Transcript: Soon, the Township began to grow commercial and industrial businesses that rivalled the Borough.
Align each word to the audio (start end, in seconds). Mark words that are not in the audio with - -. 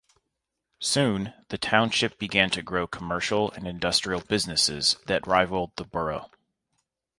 Soon, 0.79 1.31
the 1.49 1.59
Township 1.59 2.17
began 2.17 2.49
to 2.49 2.63
grow 2.63 2.87
commercial 2.87 3.51
and 3.51 3.67
industrial 3.67 4.21
businesses 4.21 4.97
that 5.05 5.27
rivalled 5.27 5.75
the 5.75 5.83
Borough. 5.85 6.31